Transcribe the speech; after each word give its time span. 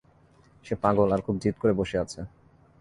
সে 0.65 0.73
পাগল, 0.83 1.09
আর 1.15 1.21
খুব 1.25 1.35
জিদ 1.41 1.55
করে 1.61 1.73
বসে 1.73 1.97
আছে। 1.97 2.19